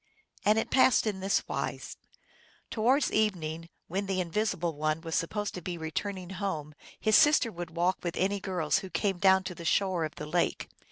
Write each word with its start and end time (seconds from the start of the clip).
And 0.43 0.57
it 0.57 0.71
passed 0.71 1.05
in 1.05 1.19
this 1.19 1.47
wise. 1.47 1.95
Towards 2.71 3.11
evening, 3.11 3.69
when 3.87 4.07
the 4.07 4.19
Invisible 4.19 4.73
One 4.73 5.01
was 5.01 5.13
supposed 5.13 5.53
to 5.53 5.61
be 5.61 5.77
returning 5.77 6.31
home, 6.31 6.73
his 6.99 7.15
sister 7.15 7.51
would 7.51 7.75
walk 7.77 7.99
with 8.01 8.17
any 8.17 8.39
girls 8.39 8.79
who 8.79 8.89
came 8.89 9.19
down 9.19 9.43
to 9.43 9.53
the 9.53 9.63
shore 9.63 10.03
of 10.03 10.15
the 10.15 10.25
lake. 10.25 10.69